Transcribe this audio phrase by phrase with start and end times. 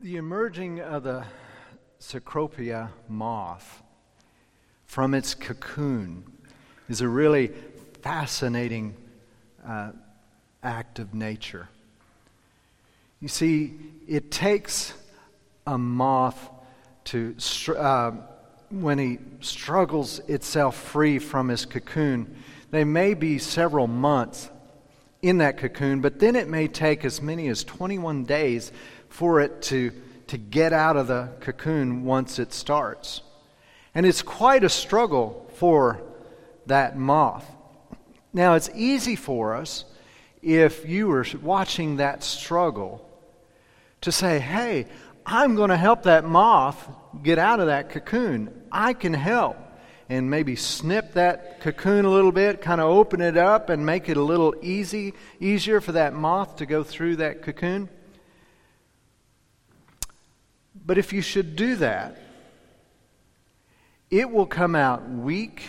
[0.00, 1.24] The emerging of the
[1.98, 3.82] Cecropia moth
[4.84, 6.22] from its cocoon
[6.88, 7.50] is a really
[8.00, 8.94] fascinating
[9.66, 9.90] uh,
[10.62, 11.68] act of nature.
[13.18, 13.74] You see,
[14.06, 14.94] it takes
[15.66, 16.48] a moth
[17.06, 17.34] to,
[17.76, 18.12] uh,
[18.70, 22.36] when he struggles itself free from his cocoon,
[22.70, 24.48] they may be several months
[25.22, 28.70] in that cocoon, but then it may take as many as 21 days
[29.08, 29.92] for it to,
[30.28, 33.22] to get out of the cocoon once it starts.
[33.94, 36.02] And it's quite a struggle for
[36.66, 37.44] that moth.
[38.32, 39.84] Now, it's easy for us
[40.42, 43.04] if you were watching that struggle
[44.02, 44.86] to say, hey,
[45.26, 46.88] I'm going to help that moth
[47.22, 48.62] get out of that cocoon.
[48.70, 49.56] I can help.
[50.10, 54.08] And maybe snip that cocoon a little bit, kind of open it up and make
[54.08, 57.90] it a little easy, easier for that moth to go through that cocoon.
[60.88, 62.16] But if you should do that,
[64.10, 65.62] it will come out weak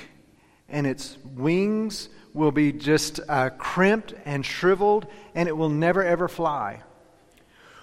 [0.70, 6.30] and its wings will be just uh, crimped and shriveled and it will never ever
[6.30, 6.84] fly.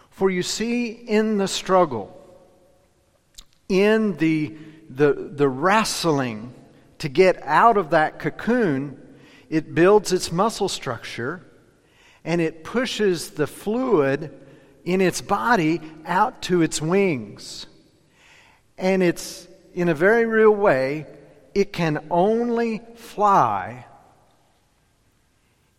[0.09, 2.19] For you see, in the struggle,
[3.69, 4.57] in the,
[4.89, 6.55] the, the wrestling
[7.01, 8.99] to get out of that cocoon,
[9.51, 11.45] it builds its muscle structure
[12.25, 14.33] and it pushes the fluid
[14.87, 17.67] in its body out to its wings.
[18.79, 21.07] And it's, in a very real way,
[21.55, 23.85] it can only fly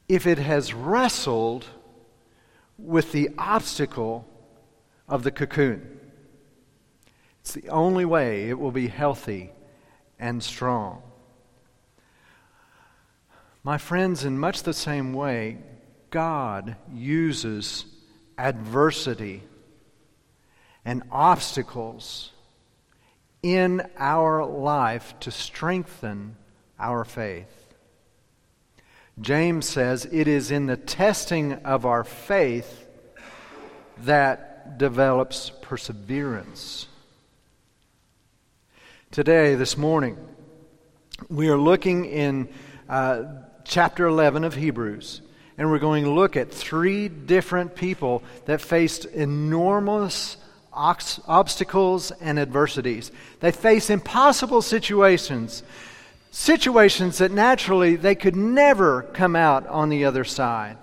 [0.10, 1.66] if it has wrestled
[2.78, 4.28] with the obstacle
[5.08, 6.00] of the cocoon.
[7.42, 9.52] It's the only way it will be healthy
[10.20, 11.02] and strong.
[13.64, 15.60] My friends, in much the same way,
[16.10, 17.86] God uses
[18.38, 19.44] adversity
[20.86, 22.32] and obstacles
[23.44, 26.36] in our life to strengthen
[26.80, 27.58] our faith.
[29.20, 32.88] James says it is in the testing of our faith
[34.00, 36.88] that develops perseverance.
[39.10, 40.18] Today, this morning,
[41.30, 42.50] we are looking in
[42.88, 43.24] uh,
[43.64, 45.22] chapter 11 of Hebrews,
[45.58, 50.38] and we're going to look at three different people that faced enormous
[50.72, 53.12] obstacles and adversities.
[53.40, 55.64] They face impossible situations
[56.38, 60.78] situations that naturally they could never come out on the other side.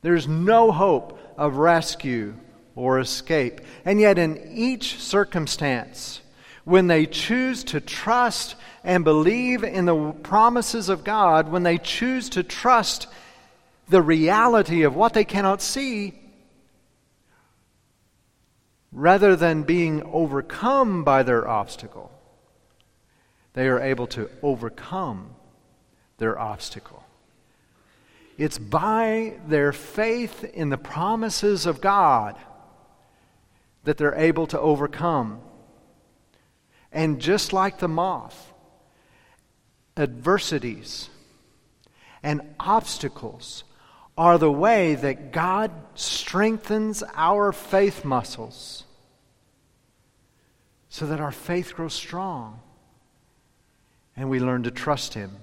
[0.00, 2.34] There's no hope of rescue
[2.74, 3.60] or escape.
[3.84, 6.20] And yet, in each circumstance,
[6.64, 12.28] when they choose to trust and believe in the promises of God, when they choose
[12.30, 13.06] to trust
[13.88, 16.14] the reality of what they cannot see,
[18.92, 22.10] rather than being overcome by their obstacle,
[23.54, 25.30] they are able to overcome
[26.18, 27.02] their obstacle.
[28.38, 32.36] It's by their faith in the promises of God
[33.84, 35.40] that they're able to overcome.
[36.92, 38.52] And just like the moth,
[39.96, 41.08] adversities
[42.22, 43.64] and obstacles
[44.16, 48.84] are the way that God strengthens our faith muscles
[50.88, 52.60] so that our faith grows strong
[54.16, 55.36] and we learn to trust Him.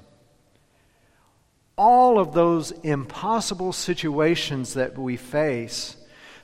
[1.76, 5.98] All of those impossible situations that we face,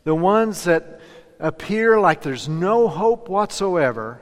[0.03, 0.99] the ones that
[1.39, 4.21] appear like there's no hope whatsoever,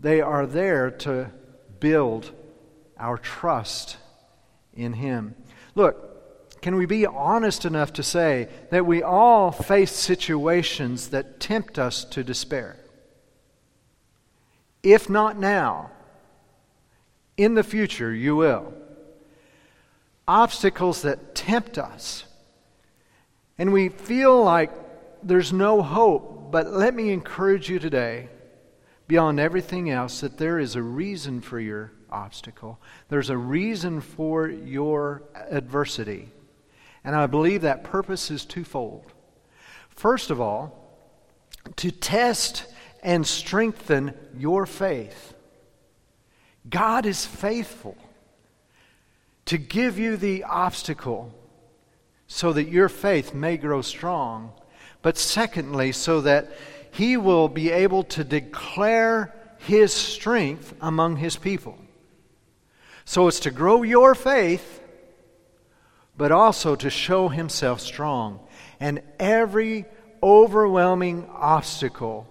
[0.00, 1.30] they are there to
[1.78, 2.32] build
[2.98, 3.98] our trust
[4.74, 5.34] in Him.
[5.74, 11.78] Look, can we be honest enough to say that we all face situations that tempt
[11.78, 12.76] us to despair?
[14.82, 15.90] If not now,
[17.36, 18.74] in the future, you will.
[20.28, 22.24] Obstacles that tempt us.
[23.56, 24.70] And we feel like
[25.22, 26.50] there's no hope.
[26.50, 28.28] But let me encourage you today,
[29.10, 32.78] beyond everything else, that there is a reason for your obstacle.
[33.08, 36.28] There's a reason for your adversity.
[37.02, 39.12] And I believe that purpose is twofold.
[39.88, 40.96] First of all,
[41.74, 42.66] to test
[43.02, 45.34] and strengthen your faith.
[46.68, 47.96] God is faithful
[49.46, 51.34] to give you the obstacle
[52.28, 54.52] so that your faith may grow strong,
[55.02, 56.52] but secondly, so that
[56.90, 61.78] He will be able to declare His strength among His people.
[63.04, 64.82] So it's to grow your faith,
[66.16, 68.40] but also to show Himself strong.
[68.78, 69.86] And every
[70.22, 72.26] overwhelming obstacle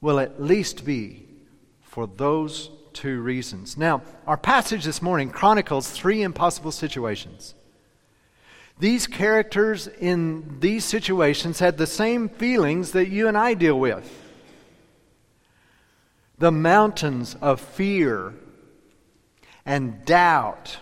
[0.00, 1.26] will at least be
[1.82, 3.76] for those two reasons.
[3.76, 7.54] Now, our passage this morning chronicles three impossible situations.
[8.78, 14.22] These characters in these situations had the same feelings that you and I deal with
[16.38, 18.34] the mountains of fear
[19.64, 20.78] and doubt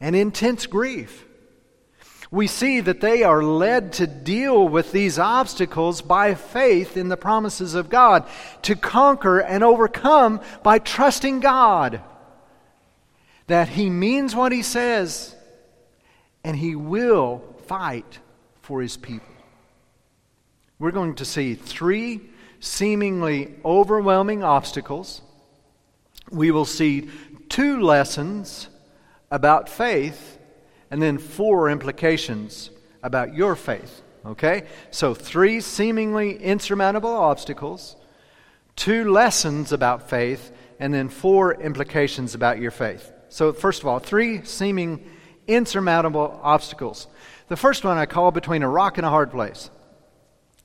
[0.00, 1.24] and intense grief.
[2.30, 7.16] We see that they are led to deal with these obstacles by faith in the
[7.16, 8.28] promises of God,
[8.62, 12.02] to conquer and overcome by trusting God
[13.46, 15.34] that He means what He says
[16.44, 18.18] and He will fight
[18.62, 19.34] for His people.
[20.78, 22.20] We're going to see three
[22.60, 25.22] seemingly overwhelming obstacles.
[26.30, 27.08] We will see
[27.48, 28.68] two lessons
[29.30, 30.38] about faith
[30.90, 32.70] and then four implications
[33.02, 34.02] about your faith.
[34.24, 34.66] Okay?
[34.90, 37.96] So, three seemingly insurmountable obstacles,
[38.76, 43.12] two lessons about faith, and then four implications about your faith.
[43.28, 45.08] So, first of all, three seeming
[45.48, 47.08] insurmountable obstacles.
[47.48, 49.70] The first one I call between a rock and a hard place,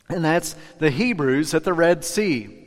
[0.09, 2.59] and that's the Hebrews at the Red Sea.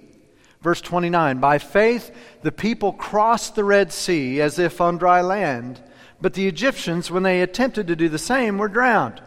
[0.63, 2.11] Verse 29 By faith,
[2.43, 5.81] the people crossed the Red Sea as if on dry land,
[6.21, 9.23] but the Egyptians, when they attempted to do the same, were drowned.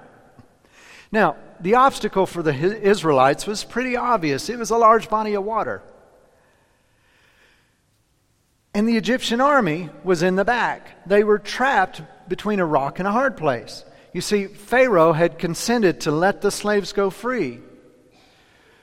[1.11, 5.43] Now, the obstacle for the Israelites was pretty obvious it was a large body of
[5.43, 5.81] water.
[8.73, 11.07] And the Egyptian army was in the back.
[11.07, 13.83] They were trapped between a rock and a hard place.
[14.13, 17.59] You see, Pharaoh had consented to let the slaves go free.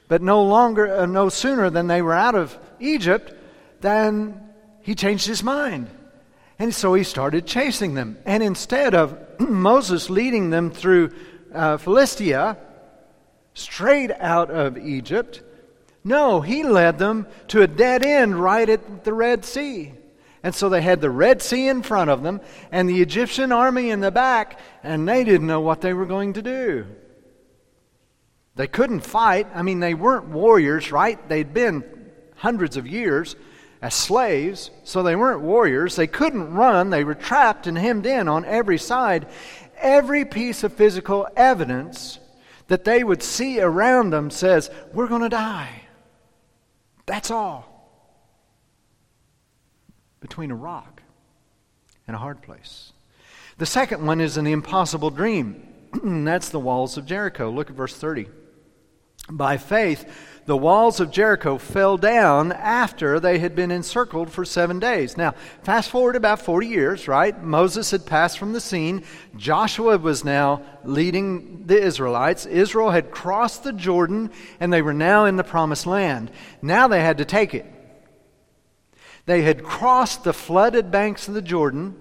[0.09, 3.35] But no longer, uh, no sooner than they were out of Egypt,
[3.81, 4.41] than
[4.83, 5.91] he changed his mind.
[6.59, 8.19] And so he started chasing them.
[8.25, 11.13] And instead of Moses leading them through
[11.53, 12.57] uh, Philistia,
[13.55, 15.43] straight out of Egypt,
[16.07, 19.93] no, he led them to a dead end right at the Red Sea.
[20.45, 23.91] And so they had the Red Sea in front of them and the Egyptian army
[23.91, 26.87] in the back, and they didn't know what they were going to do.
[28.55, 29.49] They couldn't fight.
[29.53, 31.29] I mean, they weren't warriors, right?
[31.29, 31.83] They'd been
[32.37, 33.35] hundreds of years
[33.83, 35.97] as slaves, so they weren't warriors.
[35.97, 36.91] They couldn't run.
[36.91, 39.27] They were trapped and hemmed in on every side.
[39.79, 42.21] Every piece of physical evidence
[42.69, 45.83] that they would see around them says, We're going to die.
[47.07, 47.73] That's all.
[50.21, 51.03] Between a rock
[52.07, 52.93] and a hard place.
[53.59, 55.67] The second one is an impossible dream.
[56.05, 57.51] That's the walls of Jericho.
[57.51, 58.27] Look at verse 30.
[59.31, 60.05] By faith,
[60.47, 65.17] the walls of Jericho fell down after they had been encircled for seven days.
[65.17, 65.35] Now,
[65.65, 67.43] fast forward about 40 years, right?
[67.43, 69.03] Moses had passed from the scene.
[69.37, 72.47] Joshua was now leading the Israelites.
[72.47, 74.31] Israel had crossed the Jordan,
[74.61, 76.31] and they were now in the promised land.
[76.63, 77.67] Now they had to take it.
[79.25, 82.01] They had crossed the flooded banks of the Jordan,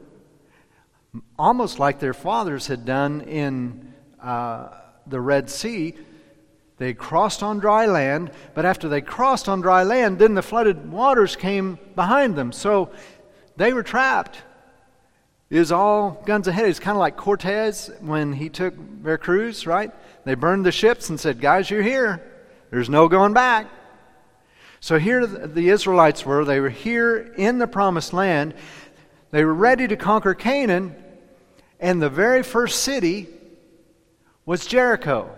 [1.39, 3.91] almost like their fathers had done in
[4.21, 4.69] uh,
[5.07, 5.95] the Red Sea
[6.77, 10.91] they crossed on dry land, but after they crossed on dry land, then the flooded
[10.91, 12.51] waters came behind them.
[12.51, 12.91] So
[13.55, 14.43] they were trapped.
[15.49, 16.67] It was all guns ahead.
[16.67, 19.91] It's kind of like Cortez when he took Veracruz, right?
[20.25, 22.21] They burned the ships and said, Guys, you're here.
[22.71, 23.67] There's no going back.
[24.81, 26.43] So here the Israelites were.
[26.43, 28.53] They were here in the promised land.
[29.31, 30.95] They were ready to conquer Canaan,
[31.79, 33.27] and the very first city
[34.45, 35.35] was Jericho.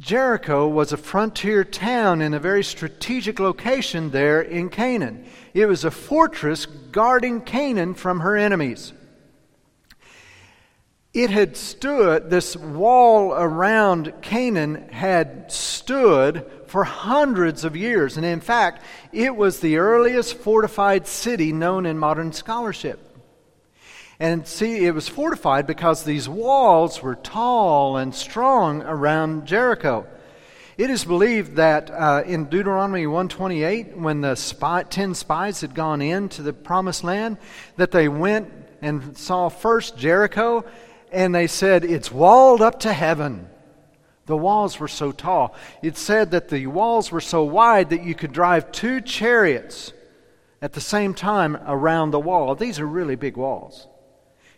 [0.00, 5.26] Jericho was a frontier town in a very strategic location there in Canaan.
[5.52, 8.94] It was a fortress guarding Canaan from her enemies.
[11.12, 18.16] It had stood, this wall around Canaan had stood for hundreds of years.
[18.16, 23.09] And in fact, it was the earliest fortified city known in modern scholarship.
[24.20, 30.06] And see, it was fortified because these walls were tall and strong around Jericho.
[30.76, 36.02] It is believed that uh, in Deuteronomy 128, when the spy, ten spies had gone
[36.02, 37.38] into the promised land,
[37.76, 40.66] that they went and saw first Jericho,
[41.10, 43.48] and they said, It's walled up to heaven.
[44.26, 45.54] The walls were so tall.
[45.82, 49.94] It said that the walls were so wide that you could drive two chariots
[50.60, 52.54] at the same time around the wall.
[52.54, 53.86] These are really big walls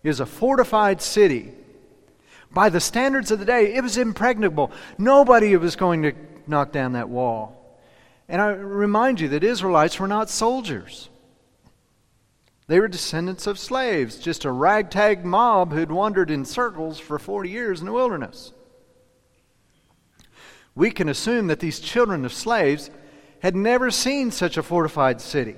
[0.02, 1.52] is a fortified city.
[2.50, 4.72] By the standards of the day, it was impregnable.
[4.98, 6.12] Nobody was going to
[6.46, 7.58] knock down that wall.
[8.28, 11.08] And I remind you that Israelites were not soldiers.
[12.66, 17.50] They were descendants of slaves, just a ragtag mob who'd wandered in circles for 40
[17.50, 18.52] years in the wilderness.
[20.74, 22.90] We can assume that these children of slaves
[23.40, 25.56] had never seen such a fortified city.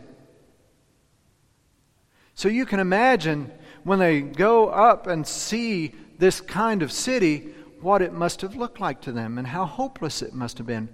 [2.35, 3.53] So you can imagine
[3.85, 8.81] when they go up and see this kind of city, what it must have looked
[8.81, 10.89] like to them and how hopeless it must have been.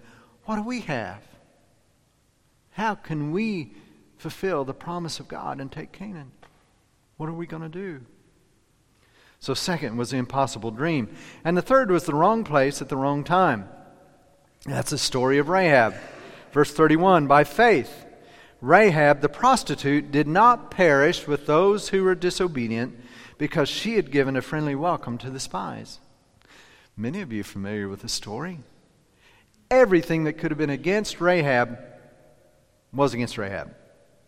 [0.45, 1.23] What do we have?
[2.73, 3.73] How can we
[4.19, 6.33] fulfill the promise of God and take Canaan?
[7.17, 8.01] What are we going to do?
[9.39, 11.09] So, second was the impossible dream.
[11.45, 13.69] And the third was the wrong place at the wrong time.
[14.67, 15.95] That's the story of Rahab.
[16.53, 18.05] Verse 31 By faith,
[18.61, 22.99] Rahab the prostitute did not perish with those who were disobedient
[23.39, 25.99] because she had given a friendly welcome to the spies.
[26.97, 28.59] Many of you are familiar with the story.
[29.71, 31.79] Everything that could have been against Rahab
[32.93, 33.75] was against Rahab,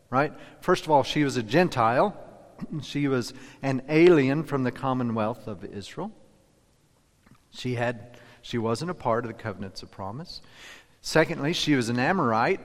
[0.08, 0.32] right?
[0.60, 2.16] First of all, she was a Gentile,
[2.82, 6.12] she was an alien from the commonwealth of Israel.
[7.50, 10.42] She had she wasn't a part of the covenants of promise.
[11.00, 12.60] Secondly, she was an Amorite.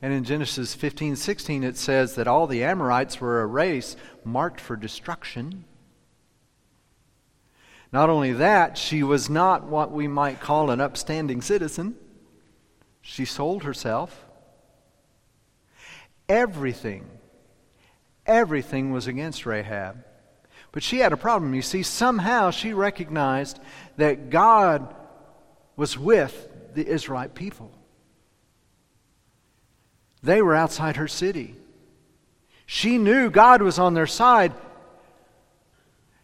[0.00, 4.60] And in Genesis 15 16, it says that all the Amorites were a race marked
[4.60, 5.64] for destruction.
[7.92, 11.96] Not only that, she was not what we might call an upstanding citizen.
[13.00, 14.26] She sold herself.
[16.28, 17.06] Everything,
[18.26, 20.04] everything was against Rahab.
[20.70, 21.54] But she had a problem.
[21.54, 23.58] You see, somehow she recognized
[23.96, 24.94] that God
[25.76, 27.72] was with the Israelite people.
[30.22, 31.54] They were outside her city.
[32.66, 34.52] She knew God was on their side.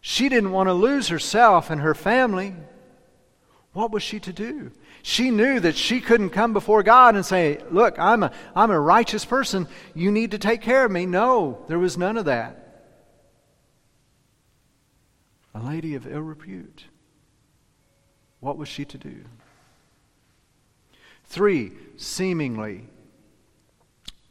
[0.01, 2.55] She didn't want to lose herself and her family.
[3.73, 4.71] What was she to do?
[5.03, 8.79] She knew that she couldn't come before God and say, Look, I'm a, I'm a
[8.79, 9.69] righteous person.
[9.95, 11.07] You need to take care of me.
[11.07, 12.61] No, there was none of that.
[15.55, 16.85] A lady of ill repute.
[18.41, 19.25] What was she to do?
[21.25, 22.85] Three seemingly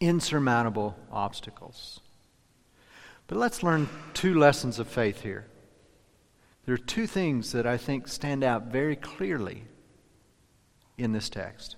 [0.03, 2.00] insurmountable obstacles.
[3.27, 5.48] But let's learn two lessons of faith here.
[6.65, 9.63] There are two things that I think stand out very clearly
[10.98, 11.75] in this text.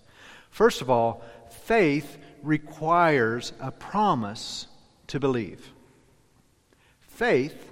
[0.50, 4.68] First of all, faith requires a promise
[5.08, 5.72] to believe.
[7.02, 7.72] Faith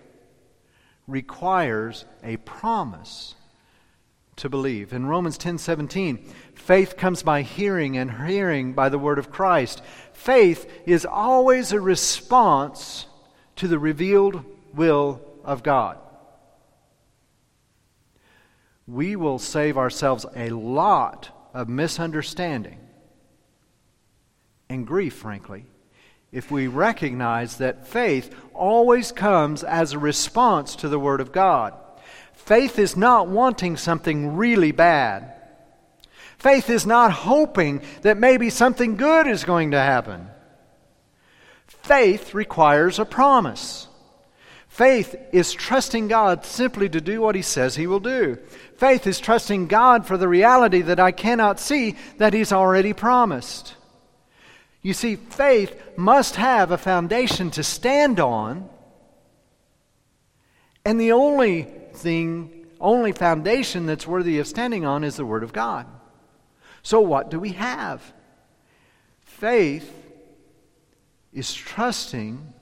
[1.08, 3.36] requires a promise
[4.44, 4.94] to believe.
[4.94, 6.20] In Romans 10:17,
[6.54, 9.82] faith comes by hearing and hearing by the word of Christ.
[10.14, 13.08] Faith is always a response
[13.58, 15.98] to the revealed will of God
[18.88, 22.80] we will save ourselves a lot of misunderstanding
[24.70, 25.66] and grief, frankly,
[26.32, 31.74] if we recognize that faith always comes as a response to the Word of God.
[32.46, 35.34] Faith is not wanting something really bad.
[36.38, 40.28] Faith is not hoping that maybe something good is going to happen.
[41.68, 43.88] Faith requires a promise.
[44.68, 48.38] Faith is trusting God simply to do what He says He will do.
[48.76, 53.76] Faith is trusting God for the reality that I cannot see that He's already promised.
[54.82, 58.68] You see, faith must have a foundation to stand on,
[60.84, 65.54] and the only thing, only foundation that's worthy of standing on is the Word of
[65.54, 65.88] God.
[66.82, 68.14] So, what do we have?
[69.22, 69.92] Faith
[71.32, 72.54] is trusting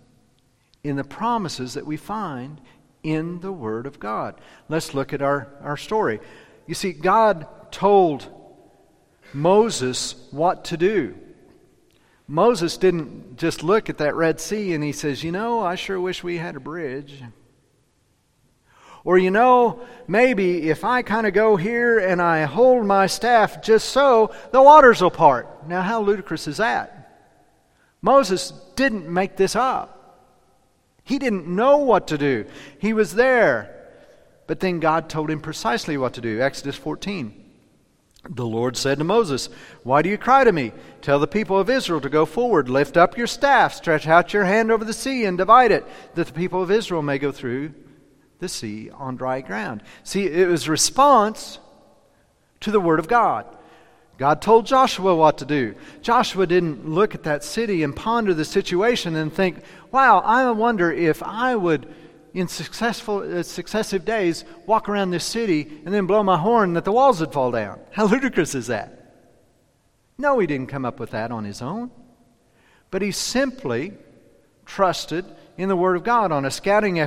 [0.83, 2.61] in the promises that we find
[3.03, 4.39] in the Word of God.
[4.69, 6.19] Let's look at our, our story.
[6.67, 8.27] You see, God told
[9.33, 11.17] Moses what to do.
[12.27, 15.99] Moses didn't just look at that Red Sea and he says, You know, I sure
[15.99, 17.21] wish we had a bridge.
[19.03, 23.63] Or, you know, maybe if I kind of go here and I hold my staff
[23.63, 25.67] just so, the waters will part.
[25.67, 26.97] Now, how ludicrous is that?
[28.01, 29.97] Moses didn't make this up.
[31.03, 32.45] He didn't know what to do.
[32.79, 33.77] He was there.
[34.45, 36.41] But then God told him precisely what to do.
[36.41, 37.37] Exodus 14.
[38.29, 39.49] The Lord said to Moses,
[39.81, 40.73] Why do you cry to me?
[41.01, 44.45] Tell the people of Israel to go forward, lift up your staff, stretch out your
[44.45, 47.73] hand over the sea, and divide it, that the people of Israel may go through
[48.41, 49.83] the sea on dry ground.
[50.03, 51.59] See, it was response
[52.59, 53.45] to the Word of God.
[54.17, 55.75] God told Joshua what to do.
[56.01, 60.91] Joshua didn't look at that city and ponder the situation and think, wow, I wonder
[60.91, 61.87] if I would,
[62.33, 66.83] in successful, uh, successive days, walk around this city and then blow my horn that
[66.83, 67.79] the walls would fall down.
[67.91, 68.97] How ludicrous is that?
[70.17, 71.91] No, he didn't come up with that on his own.
[72.89, 73.93] But he simply
[74.65, 75.25] trusted
[75.57, 76.99] in the Word of God on a scouting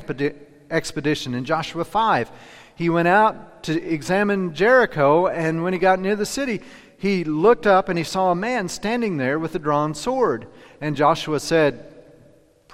[0.71, 2.31] expedition in Joshua 5.
[2.77, 6.61] He went out to examine Jericho, and when he got near the city,
[6.99, 10.49] he looked up and he saw a man standing there with a drawn sword.
[10.81, 11.95] And Joshua said,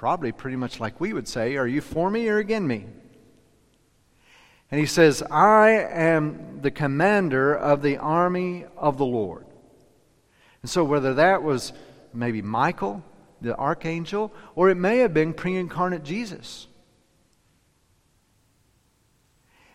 [0.01, 2.87] probably pretty much like we would say, Are you for me or against me?
[4.71, 9.45] And he says, I am the commander of the army of the Lord.
[10.63, 11.71] And so, whether that was
[12.15, 13.03] maybe Michael,
[13.41, 16.65] the archangel, or it may have been pre incarnate Jesus.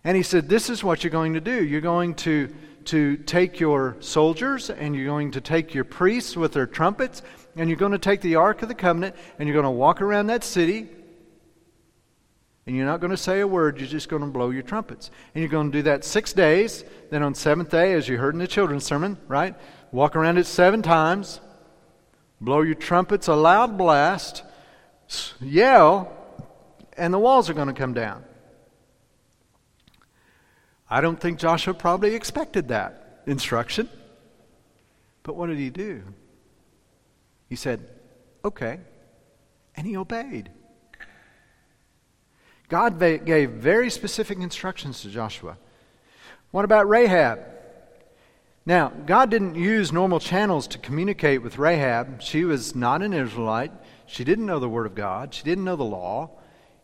[0.06, 1.64] And he said, This is what you're going to do.
[1.64, 6.52] You're going to, to take your soldiers and you're going to take your priests with
[6.52, 7.22] their trumpets
[7.56, 10.00] and you're going to take the Ark of the Covenant and you're going to walk
[10.00, 10.86] around that city
[12.66, 15.10] and you're not going to say a word, you're just going to blow your trumpets.
[15.34, 16.84] And you're going to do that six days.
[17.10, 19.56] Then on seventh day, as you heard in the children's sermon, right?
[19.90, 21.40] Walk around it seven times,
[22.40, 24.44] blow your trumpets a loud blast,
[25.40, 26.12] yell,
[26.96, 28.22] and the walls are going to come down.
[30.88, 33.88] I don't think Joshua probably expected that instruction.
[35.22, 36.02] But what did he do?
[37.48, 37.88] He said,
[38.44, 38.78] Okay.
[39.74, 40.50] And he obeyed.
[42.68, 45.56] God gave very specific instructions to Joshua.
[46.50, 47.40] What about Rahab?
[48.64, 52.20] Now, God didn't use normal channels to communicate with Rahab.
[52.20, 53.72] She was not an Israelite.
[54.06, 55.34] She didn't know the Word of God.
[55.34, 56.30] She didn't know the law.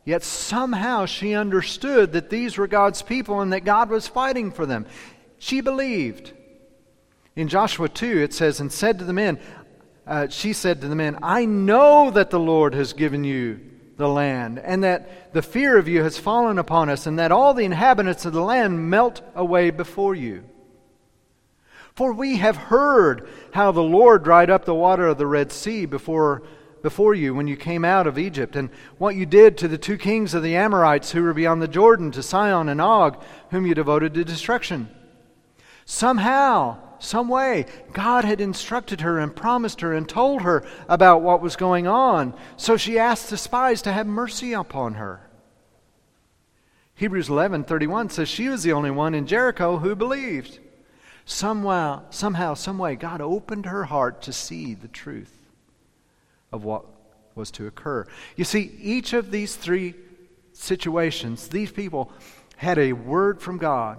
[0.05, 4.67] Yet somehow she understood that these were God's people and that God was fighting for
[4.67, 4.87] them.
[5.39, 6.33] She believed.
[7.37, 9.39] In Joshua 2, it says, And said to the men,
[10.07, 13.61] uh, she said to the men, I know that the Lord has given you
[13.97, 17.55] the land, and that the fear of you has fallen upon us, and that all
[17.55, 20.45] the inhabitants of the land melt away before you.
[21.95, 25.87] For we have heard how the Lord dried up the water of the Red Sea
[25.87, 26.43] before
[26.83, 29.97] before you when you came out of Egypt, and what you did to the two
[29.97, 33.75] kings of the Amorites who were beyond the Jordan, to Sihon and Og, whom you
[33.75, 34.89] devoted to destruction.
[35.85, 41.43] Somehow, some way, God had instructed her and promised her and told her about what
[41.43, 45.29] was going on, so she asked the spies to have mercy upon her.
[46.95, 50.61] Hebrews 11:31 says she was the only one in Jericho who believed.
[51.25, 55.42] Somehow, somehow, some way, God opened her heart to see the truth
[56.53, 56.85] of what
[57.35, 58.07] was to occur.
[58.37, 59.95] You see, each of these three
[60.53, 62.13] situations, these people
[62.57, 63.99] had a word from God.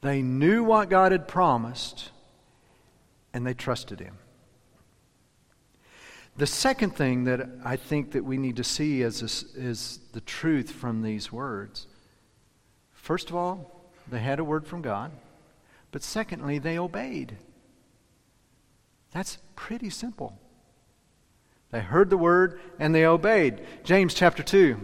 [0.00, 2.10] They knew what God had promised,
[3.34, 4.16] and they trusted Him.
[6.36, 10.70] The second thing that I think that we need to see is, is the truth
[10.70, 11.88] from these words.
[12.92, 15.10] First of all, they had a word from God,
[15.90, 17.36] but secondly, they obeyed.
[19.12, 20.38] That's pretty simple.
[21.70, 23.60] They heard the word and they obeyed.
[23.84, 24.78] James chapter 2,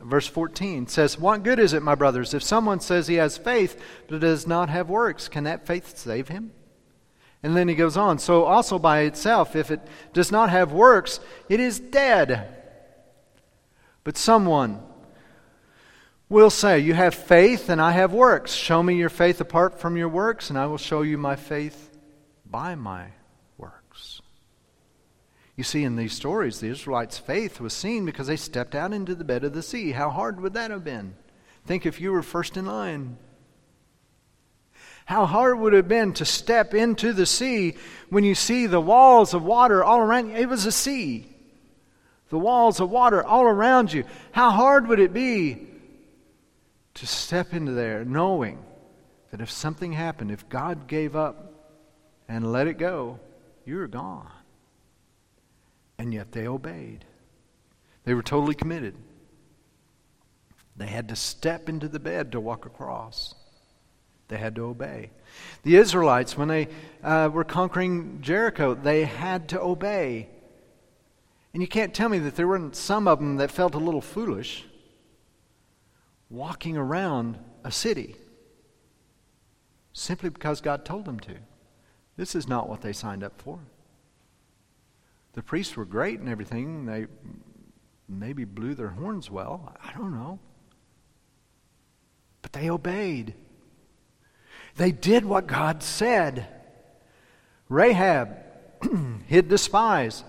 [0.00, 3.80] verse 14 says, What good is it, my brothers, if someone says he has faith
[4.08, 5.28] but does not have works?
[5.28, 6.52] Can that faith save him?
[7.42, 9.80] And then he goes on, So also by itself, if it
[10.12, 12.62] does not have works, it is dead.
[14.02, 14.82] But someone
[16.28, 18.52] will say, You have faith and I have works.
[18.52, 21.90] Show me your faith apart from your works, and I will show you my faith
[22.46, 23.08] by my
[25.56, 29.14] you see, in these stories, the Israelites' faith was seen because they stepped out into
[29.14, 29.92] the bed of the sea.
[29.92, 31.14] How hard would that have been?
[31.64, 33.18] Think if you were first in line.
[35.06, 37.74] How hard would it have been to step into the sea
[38.08, 40.36] when you see the walls of water all around you?
[40.36, 41.26] It was a sea.
[42.30, 44.04] The walls of water all around you.
[44.32, 45.68] How hard would it be
[46.94, 48.64] to step into there knowing
[49.30, 51.52] that if something happened, if God gave up
[52.26, 53.20] and let it go,
[53.64, 54.30] you're gone?
[55.98, 57.04] And yet they obeyed.
[58.04, 58.94] They were totally committed.
[60.76, 63.34] They had to step into the bed to walk across.
[64.28, 65.10] They had to obey.
[65.62, 66.68] The Israelites, when they
[67.02, 70.28] uh, were conquering Jericho, they had to obey.
[71.52, 74.00] And you can't tell me that there weren't some of them that felt a little
[74.00, 74.64] foolish
[76.28, 78.16] walking around a city
[79.92, 81.36] simply because God told them to.
[82.16, 83.60] This is not what they signed up for.
[85.34, 86.86] The priests were great and everything.
[86.86, 87.06] They
[88.08, 89.76] maybe blew their horns well.
[89.82, 90.38] I don't know.
[92.42, 93.34] But they obeyed.
[94.76, 96.46] They did what God said.
[97.68, 98.36] Rahab
[99.26, 100.24] hid the spies.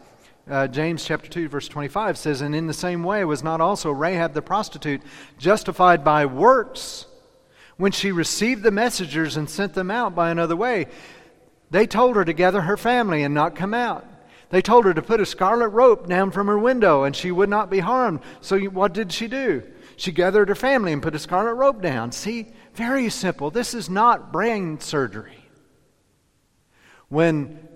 [0.49, 3.91] Uh, James chapter 2 verse 25 says, And in the same way was not also
[3.91, 5.01] Rahab the prostitute
[5.37, 7.07] justified by works
[7.77, 10.87] when she received the messengers and sent them out by another way.
[11.71, 14.05] They told her to gather her family and not come out.
[14.49, 17.49] They told her to put a scarlet rope down from her window and she would
[17.49, 18.19] not be harmed.
[18.41, 19.63] So, what did she do?
[19.97, 22.11] She gathered her family and put a scarlet rope down.
[22.11, 23.49] See, very simple.
[23.49, 25.45] This is not brain surgery.
[27.07, 27.67] When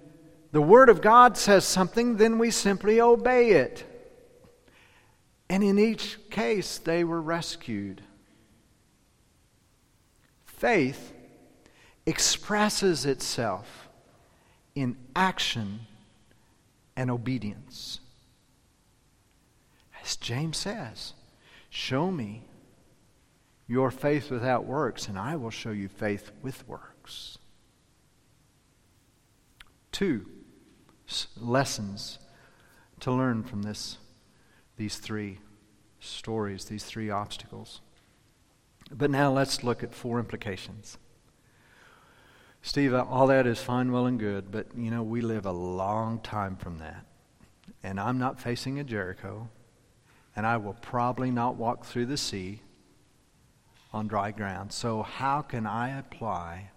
[0.52, 3.86] the Word of God says something, then we simply obey it.
[5.50, 8.04] And in each case, they were rescued.
[10.46, 11.14] Faith
[12.06, 13.88] expresses itself
[14.76, 15.82] in action
[17.00, 18.02] and obedience.
[20.04, 21.14] As James says,
[21.70, 22.44] show me
[23.68, 27.38] your faith without works, and I will show you faith with works.
[29.94, 30.26] Two
[31.38, 32.20] lessons
[33.00, 33.98] to learn from this,
[34.76, 35.40] these three
[36.02, 37.80] stories, these three obstacles.
[38.92, 40.98] But now let's look at four implications.
[42.62, 46.20] Steve, all that is fine, well, and good, but you know, we live a long
[46.20, 47.06] time from that.
[47.84, 49.50] And I'm not facing a Jericho,
[50.36, 52.62] and I will probably not walk through the sea
[53.94, 54.74] on dry ground.
[54.74, 56.72] So, how can I apply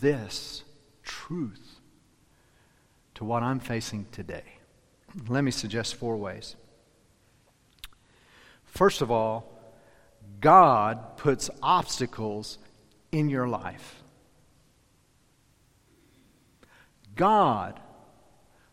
[0.00, 0.62] this
[1.02, 1.80] truth
[3.14, 4.44] to what I'm facing today?
[5.28, 6.54] Let me suggest four ways.
[8.64, 9.52] First of all,
[10.40, 12.58] God puts obstacles
[13.10, 13.99] in your life.
[17.20, 17.78] God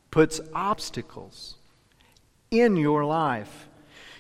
[0.10, 1.56] puts obstacles
[2.50, 3.68] in your life.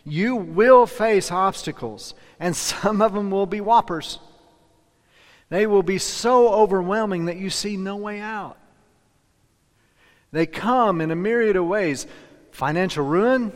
[0.03, 4.19] You will face obstacles, and some of them will be whoppers.
[5.47, 8.57] They will be so overwhelming that you see no way out.
[10.33, 12.05] They come in a myriad of ways
[12.51, 13.53] financial ruin,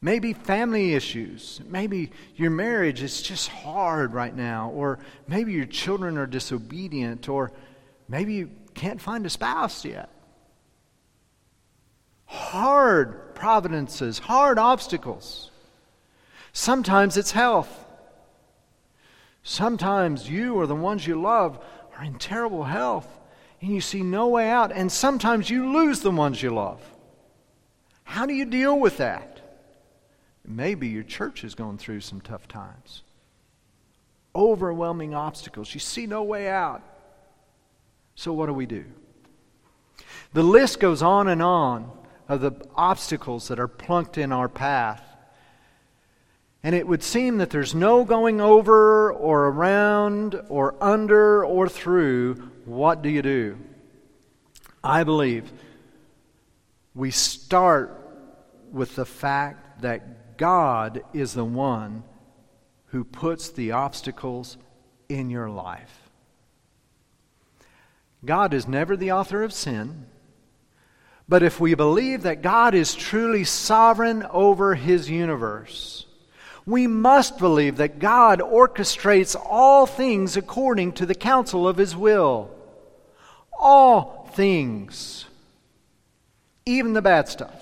[0.00, 6.18] maybe family issues, maybe your marriage is just hard right now, or maybe your children
[6.18, 7.52] are disobedient, or
[8.12, 10.10] Maybe you can't find a spouse yet.
[12.26, 15.50] Hard providences, hard obstacles.
[16.52, 17.86] Sometimes it's health.
[19.42, 21.58] Sometimes you or the ones you love
[21.96, 23.08] are in terrible health
[23.62, 24.72] and you see no way out.
[24.72, 26.82] And sometimes you lose the ones you love.
[28.04, 29.40] How do you deal with that?
[30.44, 33.04] Maybe your church is going through some tough times.
[34.36, 35.72] Overwhelming obstacles.
[35.72, 36.82] You see no way out.
[38.14, 38.84] So, what do we do?
[40.32, 41.90] The list goes on and on
[42.28, 45.02] of the obstacles that are plunked in our path.
[46.62, 52.34] And it would seem that there's no going over or around or under or through.
[52.64, 53.58] What do you do?
[54.82, 55.52] I believe
[56.94, 57.98] we start
[58.70, 62.04] with the fact that God is the one
[62.86, 64.56] who puts the obstacles
[65.08, 66.01] in your life.
[68.24, 70.06] God is never the author of sin.
[71.28, 76.06] But if we believe that God is truly sovereign over his universe,
[76.64, 82.50] we must believe that God orchestrates all things according to the counsel of his will.
[83.58, 85.24] All things,
[86.66, 87.54] even the bad stuff.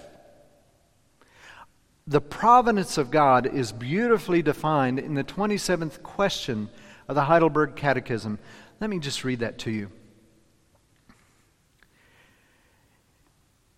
[2.06, 6.68] The providence of God is beautifully defined in the 27th question
[7.08, 8.38] of the Heidelberg Catechism.
[8.80, 9.90] Let me just read that to you.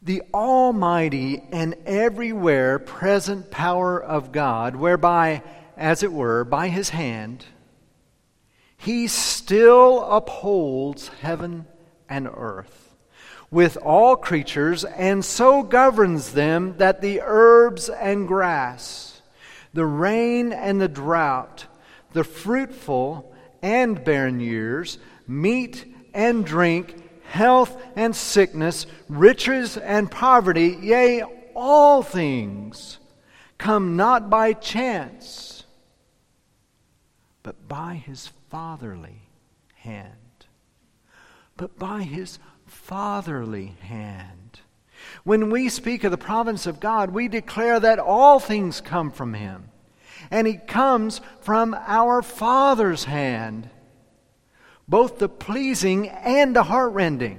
[0.02, 5.42] The almighty and everywhere present power of God, whereby,
[5.76, 7.44] as it were, by his hand,
[8.76, 11.66] he still upholds heaven
[12.08, 12.82] and earth
[13.52, 19.20] with all creatures, and so governs them that the herbs and grass,
[19.74, 21.66] the rain and the drought,
[22.14, 25.84] the fruitful and barren years, meat
[26.14, 26.96] and drink,
[27.32, 31.22] health and sickness, riches and poverty, yea,
[31.54, 32.98] all things
[33.56, 35.64] come not by chance,
[37.42, 39.22] but by his fatherly
[39.76, 40.12] hand.
[41.56, 44.60] But by his fatherly hand.
[45.24, 49.32] When we speak of the providence of God, we declare that all things come from
[49.32, 49.70] him.
[50.30, 53.70] And he comes from our Father's hand
[54.92, 57.38] both the pleasing and the heartrending.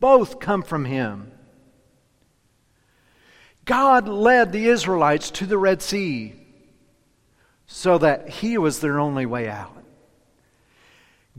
[0.00, 1.30] Both come from Him.
[3.64, 6.34] God led the Israelites to the Red Sea
[7.68, 9.84] so that He was their only way out.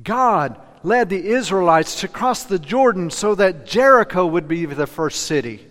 [0.02, 5.23] God led the Israelites to cross the Jordan so that Jericho would be the first
[5.23, 5.67] city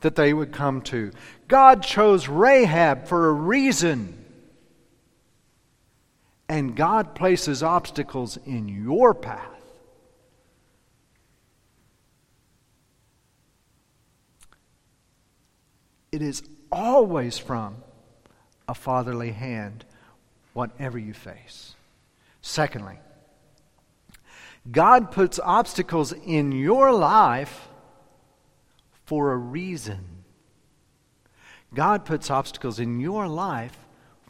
[0.00, 1.12] that they would come to.
[1.48, 4.17] God chose Rahab for a reason
[6.48, 9.62] and God places obstacles in your path,
[16.10, 17.76] it is always from
[18.66, 19.84] a fatherly hand,
[20.54, 21.74] whatever you face.
[22.40, 22.98] Secondly,
[24.70, 27.68] God puts obstacles in your life
[29.04, 30.04] for a reason.
[31.74, 33.76] God puts obstacles in your life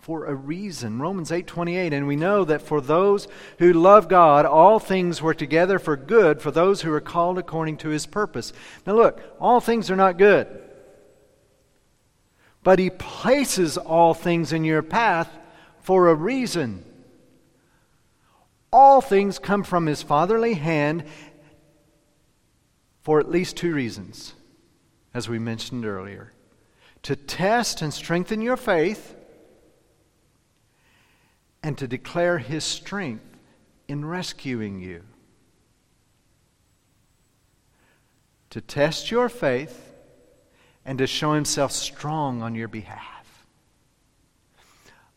[0.09, 0.99] for a reason.
[0.99, 5.79] Romans 8:28 and we know that for those who love God all things work together
[5.79, 8.55] for good for those who are called according to his purpose.
[8.87, 10.47] Now look, all things are not good.
[12.63, 15.29] But he places all things in your path
[15.83, 16.87] for a reason.
[18.73, 21.05] All things come from his fatherly hand
[23.03, 24.33] for at least two reasons,
[25.13, 26.33] as we mentioned earlier
[27.03, 29.15] to test and strengthen your faith,
[31.63, 33.25] and to declare his strength
[33.89, 35.03] in rescuing you.
[38.51, 39.93] To test your faith
[40.85, 43.47] and to show himself strong on your behalf.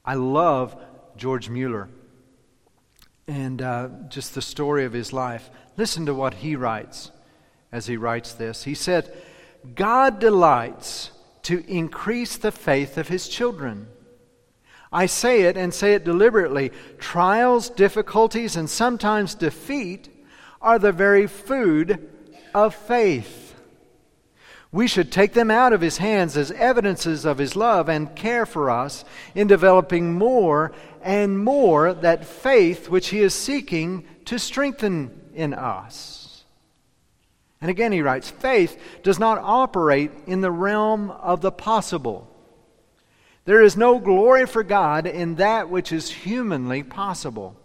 [0.03, 0.75] I love
[1.15, 1.87] George Mueller
[3.27, 5.49] and uh, just the story of his life.
[5.77, 7.11] Listen to what he writes
[7.71, 8.63] as he writes this.
[8.63, 9.13] He said,
[9.75, 11.11] God delights
[11.43, 13.87] to increase the faith of his children.
[14.91, 16.71] I say it and say it deliberately.
[16.99, 20.09] Trials, difficulties, and sometimes defeat
[20.61, 22.09] are the very food
[22.53, 23.55] of faith.
[24.73, 28.45] We should take them out of his hands as evidences of his love and care
[28.45, 29.03] for us
[29.35, 36.45] in developing more and more that faith which he is seeking to strengthen in us.
[37.59, 42.30] And again, he writes faith does not operate in the realm of the possible.
[43.45, 47.55] There is no glory for God in that which is humanly possible.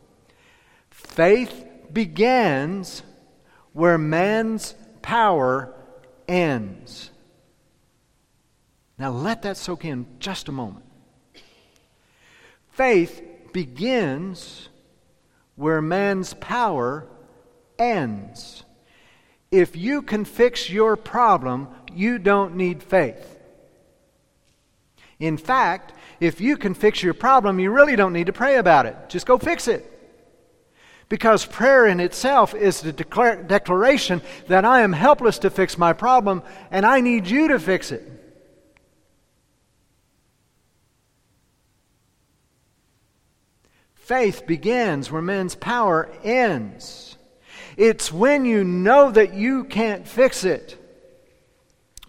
[0.90, 3.02] Faith begins
[3.72, 5.74] where man's power
[6.26, 7.10] ends.
[8.98, 10.84] Now let that soak in just a moment.
[12.70, 14.68] Faith begins
[15.54, 17.06] where man's power
[17.78, 18.64] ends.
[19.50, 23.35] If you can fix your problem, you don't need faith.
[25.18, 28.86] In fact, if you can fix your problem, you really don't need to pray about
[28.86, 28.96] it.
[29.08, 29.92] Just go fix it.
[31.08, 36.42] Because prayer in itself is the declaration that I am helpless to fix my problem
[36.70, 38.12] and I need you to fix it.
[43.94, 47.16] Faith begins where men's power ends.
[47.76, 50.78] It's when you know that you can't fix it.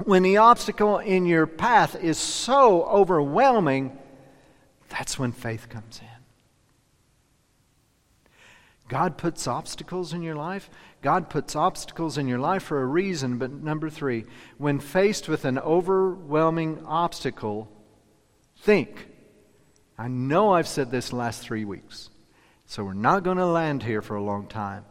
[0.04, 3.98] When the obstacle in your path is so overwhelming,
[4.90, 6.18] that's when faith comes in.
[8.88, 10.70] God puts obstacles in your life.
[11.02, 13.38] God puts obstacles in your life for a reason.
[13.38, 14.26] But number three,
[14.58, 17.70] when faced with an overwhelming obstacle,
[18.60, 19.10] think.
[19.98, 22.10] I know I've said this last three weeks,
[22.66, 24.86] so we're not going to land here for a long time.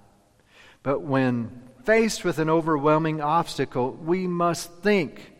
[0.82, 5.32] But when faced with an overwhelming obstacle, we must think.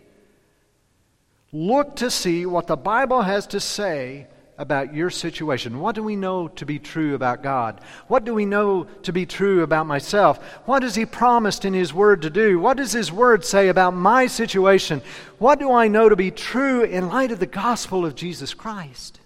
[1.52, 4.28] Look to see what the Bible has to say
[4.58, 5.80] about your situation.
[5.80, 7.80] What do we know to be true about God?
[8.08, 10.42] What do we know to be true about myself?
[10.64, 12.58] What has He promised in His Word to do?
[12.58, 15.02] What does His Word say about my situation?
[15.38, 19.20] What do I know to be true in light of the gospel of Jesus Christ?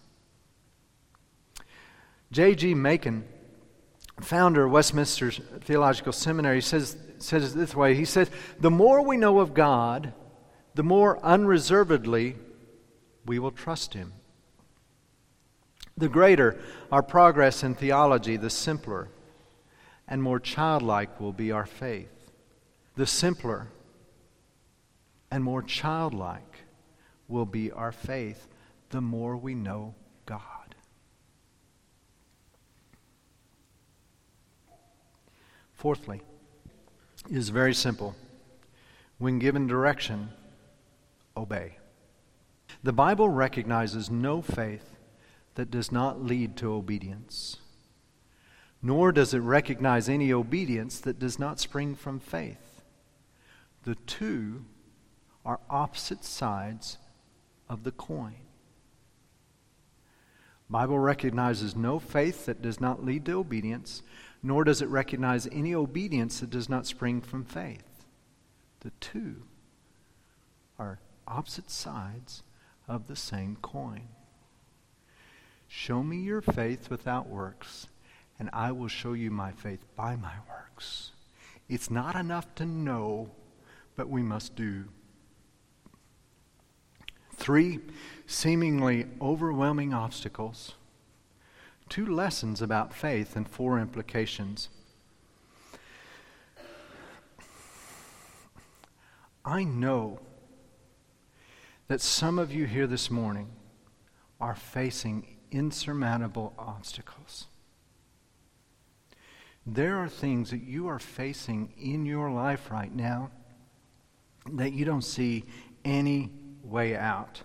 [2.33, 2.75] J.G.
[2.75, 3.25] Machen,
[4.21, 9.41] founder of Westminster Theological Seminary, says, says this way He says, The more we know
[9.41, 10.13] of God,
[10.75, 12.37] the more unreservedly
[13.27, 14.13] we will trust Him.
[15.97, 16.59] The greater
[16.91, 19.09] our progress in theology, the simpler
[20.09, 22.31] and more childlike will be our faith.
[22.97, 23.69] The simpler
[25.31, 26.65] and more childlike
[27.29, 28.49] will be our faith
[28.91, 29.95] the more we know
[30.27, 30.75] God.
[35.73, 36.21] Fourthly,
[37.29, 38.15] is very simple.
[39.19, 40.31] When given direction,
[41.37, 41.77] obey.
[42.83, 44.97] The Bible recognizes no faith
[45.55, 47.59] that does not lead to obedience,
[48.83, 52.81] nor does it recognize any obedience that does not spring from faith.
[53.83, 54.65] The two
[55.45, 56.97] are opposite sides
[57.69, 58.37] of the coin.
[60.71, 64.03] Bible recognizes no faith that does not lead to obedience,
[64.43, 68.05] nor does it recognize any obedience that does not spring from faith.
[68.81, 69.43] The two
[70.79, 70.99] are
[71.29, 72.43] opposite sides
[72.89, 74.09] of the same coin.
[75.69, 77.87] Show me your faith without works,
[78.39, 81.13] and I will show you my faith by my works.
[81.69, 83.31] It's not enough to know,
[83.95, 84.87] but we must do.
[87.37, 87.79] Three
[88.27, 90.75] seemingly overwhelming obstacles.
[91.91, 94.69] Two lessons about faith and four implications.
[99.45, 100.21] I know
[101.89, 103.49] that some of you here this morning
[104.41, 107.49] are facing insurmountable obstacles.
[109.67, 113.33] There are things that you are facing in your life right now
[114.53, 115.45] that you don't see
[115.85, 116.31] any
[116.63, 117.43] way out.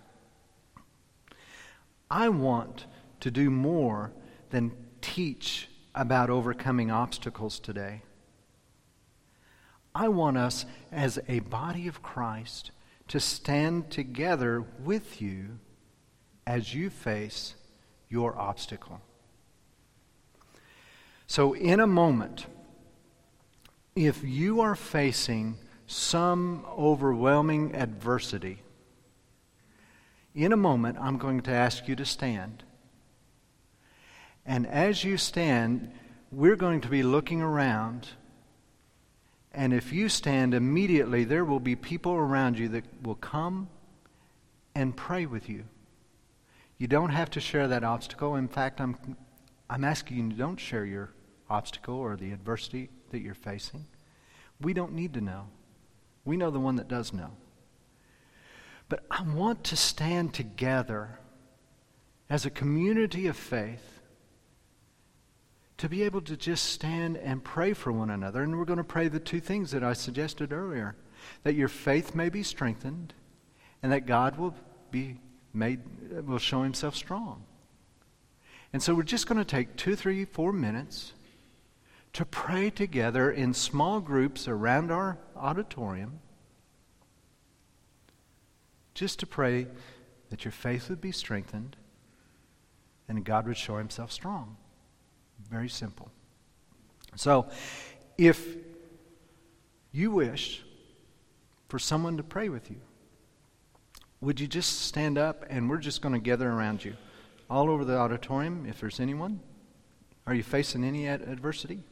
[2.11, 2.85] I want
[3.21, 4.13] to do more
[4.49, 8.01] than teach about overcoming obstacles today.
[9.93, 12.71] I want us as a body of Christ
[13.07, 15.59] to stand together with you
[16.45, 17.55] as you face
[18.09, 18.99] your obstacle.
[21.27, 22.45] So, in a moment,
[23.95, 28.61] if you are facing some overwhelming adversity,
[30.35, 32.64] in a moment, I'm going to ask you to stand.
[34.45, 35.91] And as you stand,
[36.31, 38.09] we're going to be looking around.
[39.53, 43.69] And if you stand immediately, there will be people around you that will come
[44.75, 45.63] and pray with you.
[46.77, 48.35] You don't have to share that obstacle.
[48.35, 48.97] In fact, I'm,
[49.69, 51.11] I'm asking you don't share your
[51.49, 53.85] obstacle or the adversity that you're facing.
[54.61, 55.47] We don't need to know.
[56.25, 57.31] We know the one that does know.
[58.89, 61.19] But I want to stand together
[62.29, 63.94] as a community of faith
[65.77, 68.41] to be able to just stand and pray for one another.
[68.41, 70.95] And we're going to pray the two things that I suggested earlier
[71.43, 73.13] that your faith may be strengthened
[73.83, 74.55] and that God will
[74.91, 75.19] be
[75.53, 75.81] made,
[76.25, 77.43] will show himself strong.
[78.71, 81.13] And so we're just going to take two, three, four minutes
[82.13, 86.19] to pray together in small groups around our auditorium
[88.93, 89.67] just to pray
[90.29, 91.75] that your faith would be strengthened
[93.07, 94.57] and God would show himself strong.
[95.49, 96.09] Very simple.
[97.15, 97.47] So,
[98.17, 98.45] if
[99.91, 100.63] you wish
[101.69, 102.77] for someone to pray with you,
[104.21, 106.95] would you just stand up and we're just going to gather around you
[107.49, 109.39] all over the auditorium if there's anyone?
[110.27, 111.83] Are you facing any ad- adversity?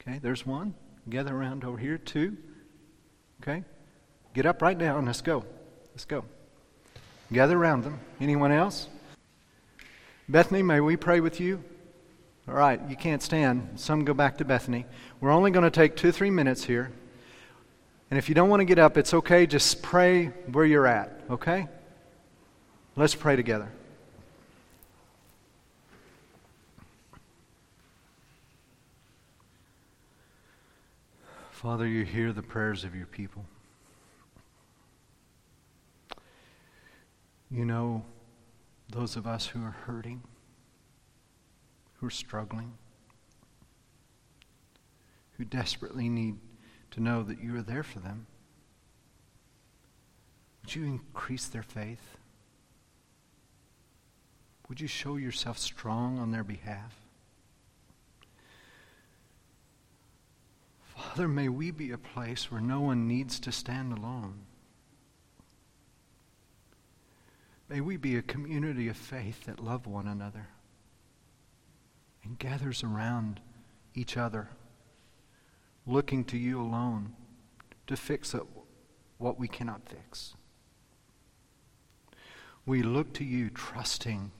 [0.00, 0.74] Okay, there's one.
[1.08, 2.36] Gather around over here, two.
[3.40, 3.64] Okay?
[4.34, 5.44] Get up right now and let's go.
[5.92, 6.24] Let's go.
[7.32, 8.00] Gather around them.
[8.20, 8.88] Anyone else?
[10.28, 11.62] Bethany, may we pray with you?
[12.48, 13.70] All right, you can't stand.
[13.74, 14.86] Some go back to Bethany.
[15.20, 16.92] We're only going to take two, three minutes here.
[18.10, 19.46] And if you don't want to get up, it's okay.
[19.46, 21.66] Just pray where you're at, okay?
[22.94, 23.68] Let's pray together.
[31.50, 33.44] Father, you hear the prayers of your people.
[37.50, 38.04] You know
[38.88, 40.22] those of us who are hurting,
[41.98, 42.74] who are struggling,
[45.32, 46.36] who desperately need
[46.90, 48.26] to know that you are there for them.
[50.62, 52.16] Would you increase their faith?
[54.68, 56.96] Would you show yourself strong on their behalf?
[60.82, 64.40] Father, may we be a place where no one needs to stand alone.
[67.68, 70.48] May we be a community of faith that love one another
[72.26, 73.40] and gathers around
[73.94, 74.48] each other,
[75.86, 77.14] looking to you alone
[77.86, 78.34] to fix
[79.18, 80.34] what we cannot fix.
[82.64, 84.32] We look to you trusting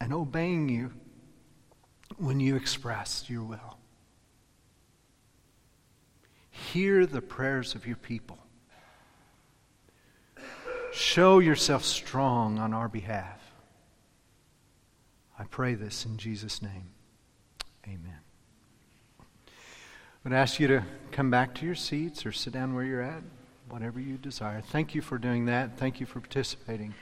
[0.00, 0.92] and obeying you
[2.16, 3.78] when you express your will.
[6.50, 8.38] Hear the prayers of your people.
[10.92, 13.39] Show yourself strong on our behalf.
[15.40, 16.90] I pray this in Jesus' name.
[17.86, 18.18] Amen.
[19.18, 19.22] I
[20.22, 23.22] would ask you to come back to your seats or sit down where you're at,
[23.70, 24.60] whatever you desire.
[24.60, 25.78] Thank you for doing that.
[25.78, 26.92] Thank you for participating.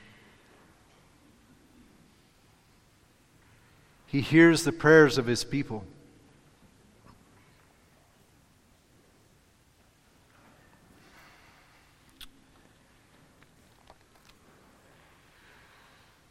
[4.06, 5.84] He hears the prayers of his people.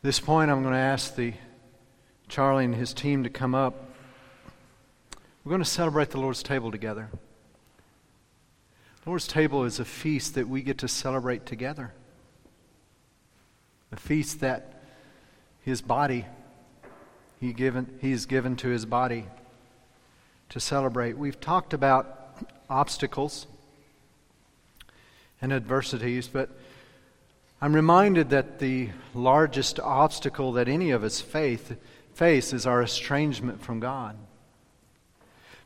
[0.04, 1.34] this point, I'm going to ask the
[2.28, 3.74] Charlie and his team to come up.
[5.44, 7.10] We're going to celebrate the Lord's table together.
[9.04, 11.94] The Lord's table is a feast that we get to celebrate together.
[13.92, 14.82] A feast that
[15.62, 16.26] his body
[17.40, 19.26] he given he's given to his body
[20.50, 21.18] to celebrate.
[21.18, 23.48] We've talked about obstacles
[25.42, 26.50] and adversities, but
[27.62, 31.76] I'm reminded that the largest obstacle that any of us faith,
[32.18, 34.18] face is our estrangement from God.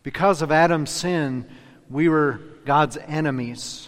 [0.03, 1.45] Because of Adam's sin,
[1.89, 3.87] we were God's enemies.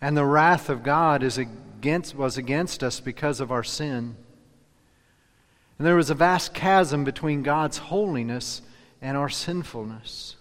[0.00, 4.14] And the wrath of God is against, was against us because of our sin.
[5.78, 8.62] And there was a vast chasm between God's holiness
[9.02, 10.36] and our sinfulness.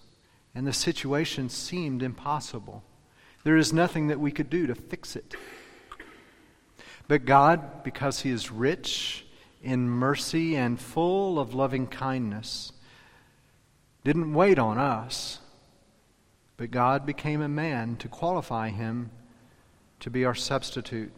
[0.53, 2.83] And the situation seemed impossible.
[3.43, 5.35] There is nothing that we could do to fix it.
[7.07, 9.25] But God, because He is rich
[9.61, 12.71] in mercy and full of loving kindness,
[14.03, 15.39] didn't wait on us,
[16.57, 19.11] but God became a man to qualify Him
[19.99, 21.11] to be our substitute.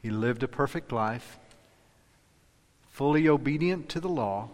[0.00, 1.38] He lived a perfect life
[2.92, 4.48] fully obedient to the law.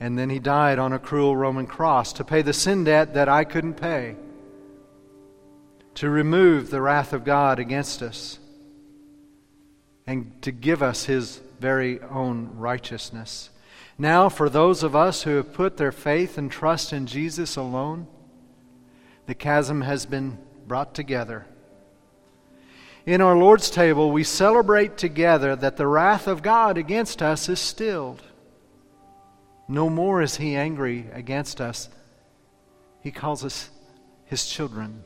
[0.00, 3.28] And then he died on a cruel Roman cross to pay the sin debt that
[3.28, 4.16] I couldn't pay,
[5.94, 8.39] to remove the wrath of God against us,
[10.10, 13.50] and to give us his very own righteousness.
[13.96, 18.06] Now, for those of us who have put their faith and trust in Jesus alone,
[19.26, 21.46] the chasm has been brought together
[23.06, 27.58] in our Lord's table, we celebrate together that the wrath of God against us is
[27.58, 28.22] stilled.
[29.66, 31.88] No more is He angry against us.
[33.02, 33.70] He calls us
[34.26, 35.02] His children,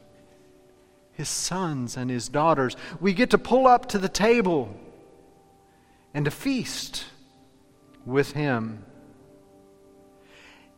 [1.13, 2.77] His sons, and His daughters.
[3.01, 4.77] We get to pull up to the table
[6.15, 7.05] and to feast
[8.07, 8.85] with Him.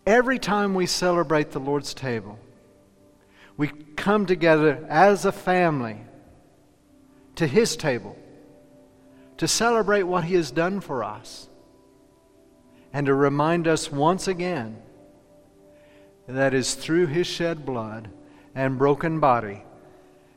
[0.07, 2.39] Every time we celebrate the Lord's table,
[3.57, 6.01] we come together as a family
[7.37, 8.17] to His table
[9.37, 11.49] to celebrate what He has done for us
[12.93, 14.81] and to remind us once again
[16.27, 18.09] that is through His shed blood
[18.55, 19.63] and broken body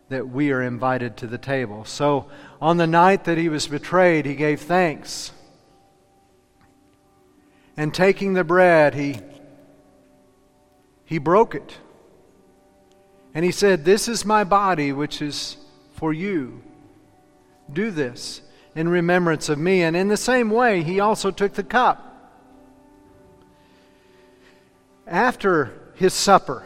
[0.09, 1.85] that we are invited to the table.
[1.85, 2.27] So,
[2.61, 5.31] on the night that He was betrayed, He gave thanks.
[7.77, 9.19] And taking the bread, He,
[11.05, 11.77] he broke it.
[13.33, 15.57] And He said, This is my body, which is
[15.93, 16.61] for you.
[17.71, 18.41] Do this
[18.75, 19.81] in remembrance of me.
[19.83, 22.05] And in the same way, he also took the cup.
[25.05, 26.65] After his supper,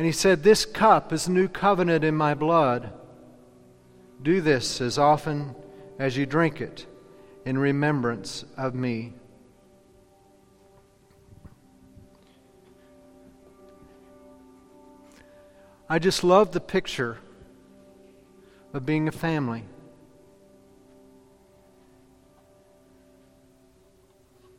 [0.00, 2.90] and he said, This cup is a new covenant in my blood.
[4.22, 5.54] Do this as often
[5.98, 6.86] as you drink it
[7.44, 9.12] in remembrance of me.
[15.86, 17.18] I just love the picture
[18.72, 19.64] of being a family.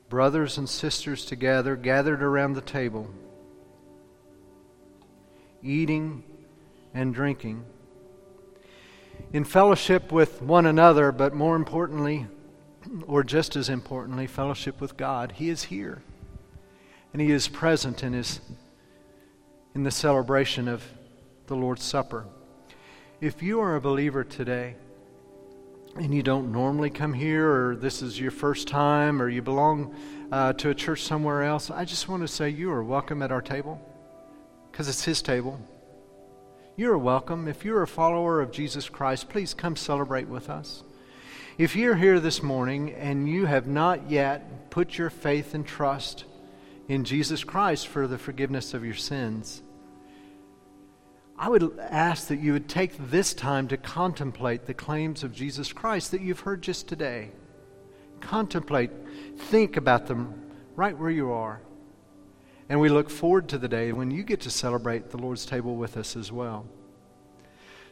[0.08, 3.10] brothers and sisters together, gathered around the table,
[5.64, 6.24] eating
[6.94, 7.66] and drinking,
[9.34, 12.28] in fellowship with one another, but more importantly,
[13.08, 15.34] or just as importantly, fellowship with God.
[15.34, 16.02] He is here.
[17.14, 18.42] And He is present in, his,
[19.76, 20.84] in the celebration of
[21.48, 22.26] the Lord's Supper.
[23.20, 24.76] If you are a believer today,
[25.96, 29.94] and you don't normally come here, or this is your first time, or you belong
[30.32, 33.32] uh, to a church somewhere else, I just want to say you are welcome at
[33.32, 33.80] our table
[34.72, 35.60] because it's His table.
[36.78, 37.48] You are welcome.
[37.48, 40.84] If you're a follower of Jesus Christ, please come celebrate with us.
[41.58, 46.24] If you're here this morning and you have not yet put your faith and trust
[46.88, 49.62] in Jesus Christ for the forgiveness of your sins,
[51.38, 55.74] I would ask that you would take this time to contemplate the claims of Jesus
[55.74, 57.32] Christ that you've heard just today.
[58.22, 58.92] Contemplate,
[59.38, 60.34] think about them
[60.76, 61.62] right where you are.
[62.72, 65.76] And we look forward to the day when you get to celebrate the Lord's table
[65.76, 66.66] with us as well.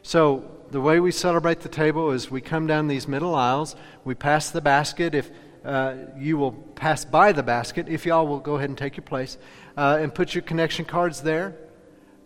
[0.00, 3.76] So, the way we celebrate the table is we come down these middle aisles,
[4.06, 5.14] we pass the basket.
[5.14, 5.30] If
[5.66, 9.04] uh, you will pass by the basket, if y'all will go ahead and take your
[9.04, 9.36] place,
[9.76, 11.54] uh, and put your connection cards there.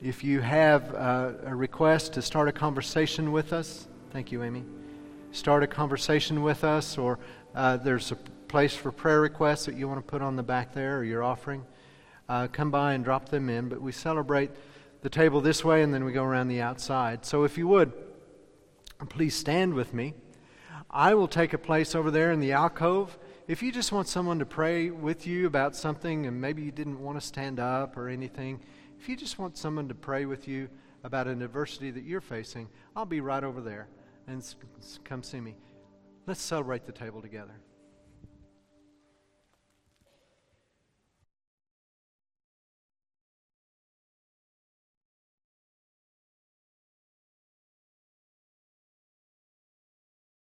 [0.00, 4.62] If you have uh, a request to start a conversation with us, thank you, Amy.
[5.32, 7.18] Start a conversation with us, or
[7.56, 10.72] uh, there's a place for prayer requests that you want to put on the back
[10.72, 11.64] there, or your offering.
[12.28, 13.68] Uh, come by and drop them in.
[13.68, 14.50] But we celebrate
[15.02, 17.24] the table this way, and then we go around the outside.
[17.26, 17.92] So if you would,
[19.08, 20.14] please stand with me.
[20.90, 23.18] I will take a place over there in the alcove.
[23.46, 27.00] If you just want someone to pray with you about something, and maybe you didn't
[27.00, 28.60] want to stand up or anything,
[28.98, 30.68] if you just want someone to pray with you
[31.02, 33.88] about an adversity that you're facing, I'll be right over there
[34.26, 34.42] and
[35.04, 35.56] come see me.
[36.26, 37.54] Let's celebrate the table together.